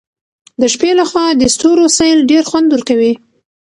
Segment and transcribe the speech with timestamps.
[0.61, 3.13] د شپې له خوا د ستورو سیل ډېر خوند ورکوي.